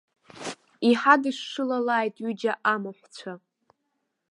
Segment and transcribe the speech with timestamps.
[0.89, 3.33] Иҳадашшылалааит ҩыџьа амаҳәцәа.